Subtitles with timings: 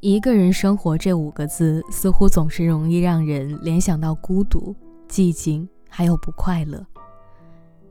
[0.00, 4.76] 一个人生活这五个字，似乎总是容易让人联想到孤独、
[5.08, 6.84] 寂静，还有不快乐。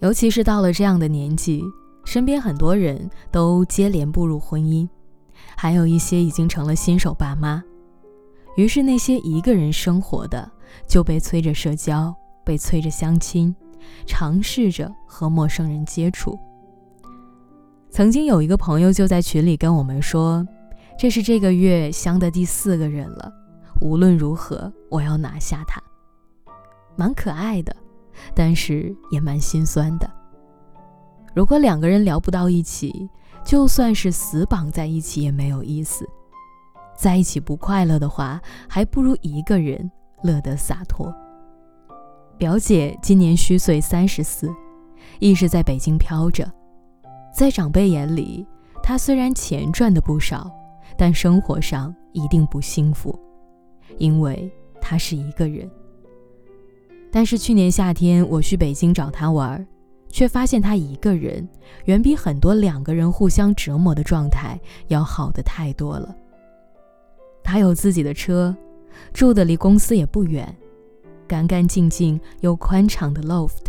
[0.00, 1.62] 尤其是到了这样的年纪，
[2.04, 4.86] 身边很多人都接连步入婚姻，
[5.56, 7.64] 还有一些已经成了新手爸妈。
[8.56, 10.48] 于是那些一个人生活的，
[10.86, 12.14] 就被催着社交，
[12.44, 13.52] 被催着相亲，
[14.06, 16.38] 尝试着和陌生人接触。
[17.88, 20.46] 曾经有一个朋友就在群里跟我们说。
[20.96, 23.32] 这是这个月相的第四个人了，
[23.80, 25.82] 无论如何，我要拿下他。
[26.96, 27.74] 蛮可爱的，
[28.34, 30.08] 但是也蛮心酸的。
[31.34, 33.10] 如果两个人聊不到一起，
[33.44, 36.08] 就算是死绑在一起也没有意思。
[36.96, 39.90] 在一起不快乐的话，还不如一个人
[40.22, 41.12] 乐得洒脱。
[42.38, 44.48] 表姐今年虚岁三十四，
[45.18, 46.48] 一直在北京飘着。
[47.36, 48.46] 在长辈眼里，
[48.80, 50.48] 她虽然钱赚的不少。
[50.96, 53.18] 但生活上一定不幸福，
[53.98, 54.50] 因为
[54.80, 55.70] 他是一个人。
[57.10, 59.64] 但是去年夏天我去北京找他玩，
[60.08, 61.48] 却发现他一个人
[61.84, 66.14] 远比很多两个人互相折磨的状态要好的太多了。
[67.42, 68.56] 他有自己的车，
[69.12, 70.56] 住的离公司也不远，
[71.28, 73.66] 干干净净又宽敞的 loft。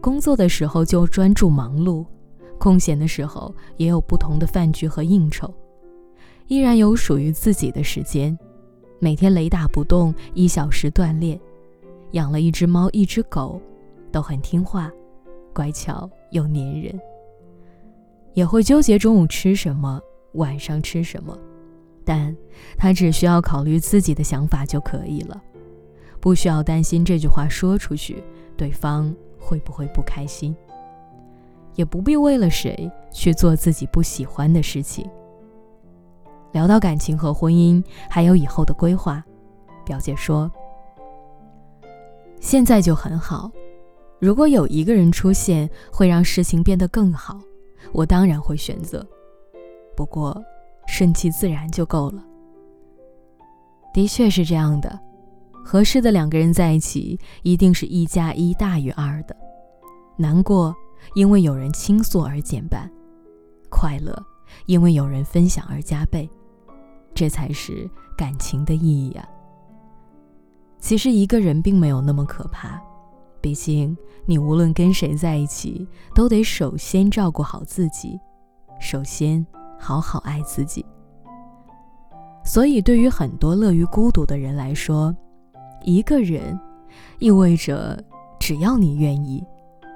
[0.00, 2.06] 工作的时候就专注忙碌，
[2.58, 5.52] 空闲的时候也有不同的饭局和应酬。
[6.50, 8.36] 依然有属于自己的时间，
[8.98, 11.40] 每天雷打不动一小时锻炼，
[12.10, 13.62] 养了一只猫一只狗，
[14.10, 14.90] 都很听话，
[15.54, 17.00] 乖巧又粘人。
[18.32, 20.00] 也会纠结中午吃什么，
[20.32, 21.38] 晚上吃什么，
[22.04, 22.36] 但
[22.76, 25.40] 他只需要考虑自己的想法就可以了，
[26.18, 28.24] 不需要担心这句话说出去
[28.56, 30.52] 对方会不会不开心，
[31.76, 35.08] 也不必为了谁去做自己不喜欢的事情。
[36.52, 39.24] 聊到感情和婚姻，还有以后的规划，
[39.84, 40.50] 表姐说
[42.40, 43.50] ：“现在就很好，
[44.18, 47.38] 如果有一个人出现会让事情变得更好，
[47.92, 49.06] 我当然会选择。
[49.96, 50.42] 不过，
[50.86, 52.24] 顺其自然就够了。
[53.94, 54.98] 的确是这样的，
[55.64, 59.36] 合适的两个人在一起，一定是一加一大于二的。
[60.16, 60.74] 难过，
[61.14, 62.88] 因为有人倾诉而减半；
[63.70, 64.16] 快乐，
[64.66, 66.28] 因为有人分享而加倍。”
[67.14, 69.28] 这才是感情的意义啊！
[70.78, 72.80] 其实一个人并没有那么可怕，
[73.40, 78.18] 毕竟你无论跟谁在一起，都得首先照顾好自己，
[78.80, 79.46] 首先
[79.78, 80.84] 好好爱自己。
[82.44, 85.14] 所以，对于很多乐于孤独的人来说，
[85.82, 86.58] 一个人
[87.18, 88.02] 意味着
[88.38, 89.44] 只要你愿意，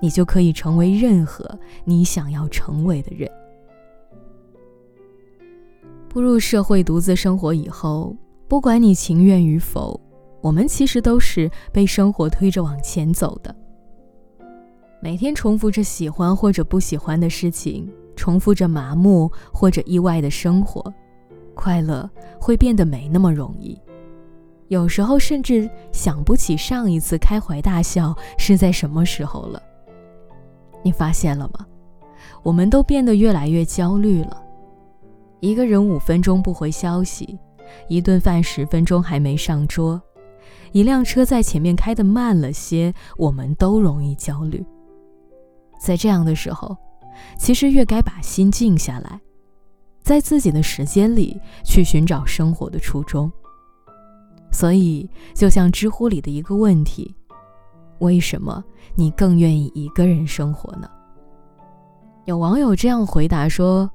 [0.00, 1.46] 你就可以成为任何
[1.84, 3.30] 你想要成为的人。
[6.10, 8.16] 步入社会独自生活以后，
[8.48, 9.98] 不管你情愿与否，
[10.40, 13.54] 我们其实都是被生活推着往前走的。
[15.00, 20.92] 每天重复着喜欢或者不喜欢的事情，重复着麻木或者意外的生活，
[21.54, 22.10] 快乐
[22.40, 23.80] 会变得没那么容易。
[24.66, 29.62] 有时候甚至想不起上一次开怀大笑是在什么时候了。
[30.82, 31.64] 你发现了吗？
[32.42, 34.39] 我们都变得越来越焦虑了。
[35.40, 37.38] 一个人五分钟不回消息，
[37.88, 40.00] 一顿饭十分钟还没上桌，
[40.72, 44.62] 一辆车在前面开得慢了些，我们都容易焦虑。
[45.78, 46.76] 在这样的时候，
[47.38, 49.18] 其实越该把心静下来，
[50.02, 53.32] 在自己的时间里去寻找生活的初衷。
[54.52, 57.14] 所以，就像知乎里的一个问题：
[58.00, 58.62] 为什么
[58.94, 60.86] 你更愿意一个人生活呢？
[62.26, 63.90] 有网友这样回答说。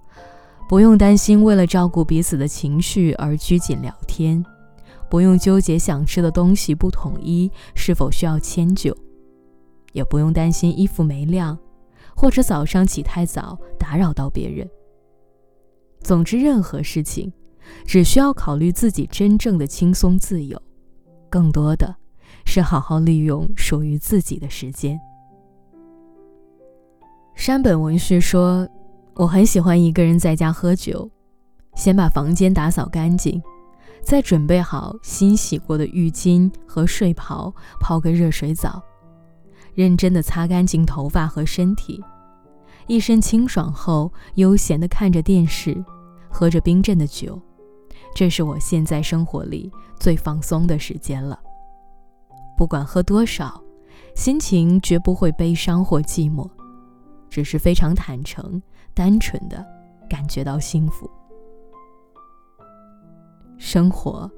[0.68, 4.44] 不用担心为了照顾彼此的情绪而拘谨聊天，
[5.10, 8.96] 不用纠结想吃的东西不统一是否需要迁就，
[9.94, 11.56] 也不用担心衣服没晾，
[12.16, 14.68] 或者早上起太早打扰到别人。
[16.00, 17.32] 总之，任何事情
[17.86, 20.60] 只需要考虑自己真正的轻松自由，
[21.30, 21.96] 更多的
[22.44, 25.00] 是好好利用属于自己的时间。
[27.36, 28.68] 山本文绪说。
[29.16, 31.10] 我很喜欢一个人在家喝酒，
[31.74, 33.42] 先把房间打扫干净，
[34.04, 38.84] 再准备好新洗过的浴巾和睡袍，泡个热水澡，
[39.74, 42.04] 认真的擦干净头发和身体，
[42.88, 45.82] 一身清爽后，悠闲的看着电视，
[46.30, 47.42] 喝着冰镇的酒，
[48.14, 51.40] 这是我现在生活里最放松的时间了。
[52.58, 53.64] 不管喝多少，
[54.14, 56.50] 心情绝不会悲伤或寂寞，
[57.30, 58.62] 只是非常坦诚。
[58.96, 59.64] 单纯的
[60.10, 61.10] 感觉到幸福。
[63.58, 64.30] 生活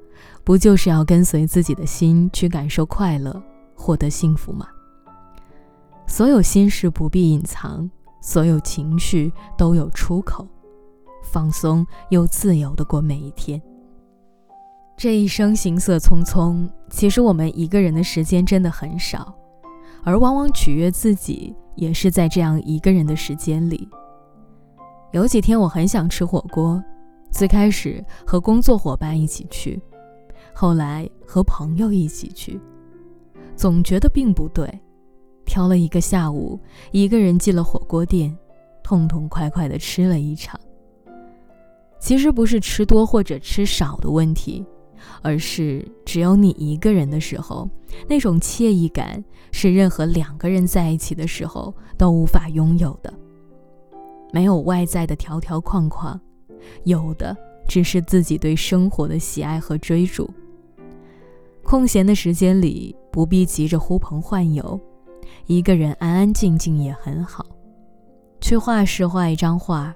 [0.43, 3.41] 不就是要跟随自己的心去感受快乐，
[3.75, 4.67] 获得幸福吗？
[6.07, 7.89] 所有心事不必隐藏，
[8.21, 10.47] 所有情绪都有出口，
[11.23, 13.61] 放松又自由的过每一天。
[14.95, 19.35] 这一生行色匆匆，其实我们一个人的时间真的很少，
[20.03, 23.87] 而往往取悦自己，也是在这样一个人的时间里。
[25.11, 26.83] 有几天我很想吃火锅，
[27.31, 29.81] 最开始和工作伙伴一起去，
[30.53, 32.59] 后来和朋友一起去，
[33.55, 34.67] 总觉得并不对。
[35.45, 36.59] 挑了一个下午，
[36.91, 38.37] 一个人进了火锅店，
[38.83, 40.59] 痛痛快快地吃了一场。
[41.99, 44.65] 其实不是吃多或者吃少的问题。
[45.21, 47.69] 而是只有你一个人的时候，
[48.09, 53.13] 那种惬意感是任何两个人在一起的时候都无法拥有的。
[54.31, 56.19] 没有外在的条条框框，
[56.83, 57.35] 有的
[57.67, 60.29] 只是自己对生活的喜爱和追逐。
[61.63, 64.79] 空闲的时间里，不必急着呼朋唤友，
[65.45, 67.45] 一个人安安静静也很好。
[68.39, 69.93] 去画室画一张画，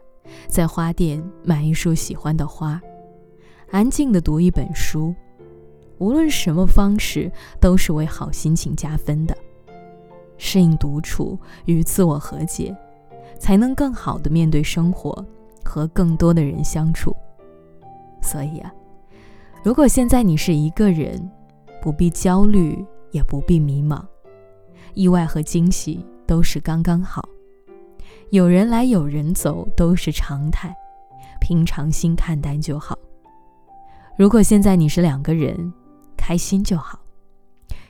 [0.48, 2.82] 在花店买一束喜欢的花。
[3.70, 5.16] 安静的读一本书，
[5.98, 7.32] 无论什么方式，
[7.62, 9.38] 都是为好心情加分的。
[10.38, 12.76] 适应独处与自我和解，
[13.40, 15.26] 才能更好的面对生活，
[15.64, 17.16] 和更多的人相处。
[18.22, 18.72] 所以啊，
[19.64, 21.30] 如果现在你是一个人，
[21.82, 24.02] 不必焦虑，也不必迷茫，
[24.94, 27.28] 意外和惊喜都是刚刚好，
[28.30, 30.74] 有人来有人走都是常态，
[31.40, 32.98] 平常心看待就好。
[34.18, 35.74] 如果现在你是两个人，
[36.16, 37.00] 开心就好。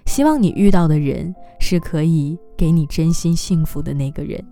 [0.06, 4.44] 希望你遇到的人是可以给你真心幸福的那个人。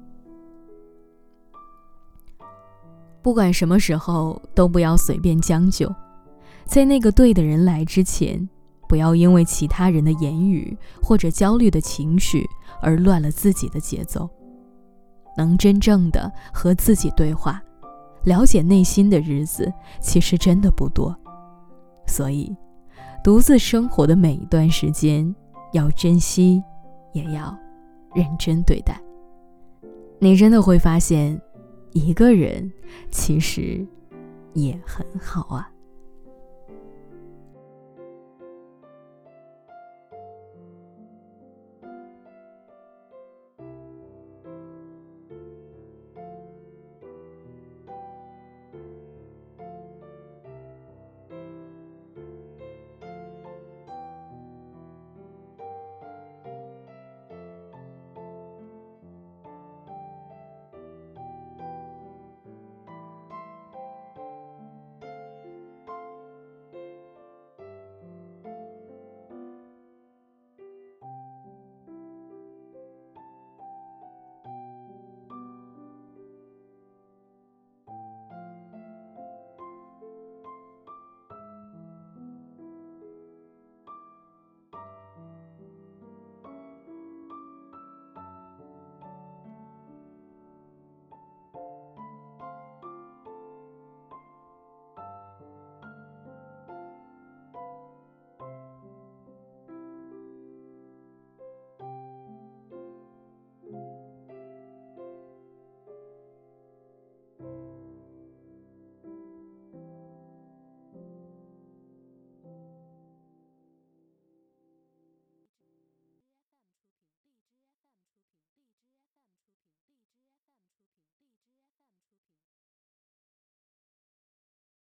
[3.22, 5.94] 不管什么时候，都不要随便将就，
[6.66, 8.48] 在那个对的人来之前，
[8.88, 12.46] 不要因为其他人的言语或者焦虑的情绪
[12.82, 14.30] 而乱了自己的节奏。
[15.38, 17.62] 能真正的和自己对话，
[18.24, 19.72] 了解内心的日子，
[20.02, 21.16] 其实真的不多。
[22.08, 22.56] 所以，
[23.24, 25.34] 独自生活的每一段时间，
[25.72, 26.62] 要珍惜，
[27.14, 27.56] 也要
[28.14, 29.00] 认真对待。
[30.20, 31.40] 你真的会发现，
[31.94, 32.72] 一个人
[33.12, 33.86] 其实
[34.54, 35.70] 也很好啊。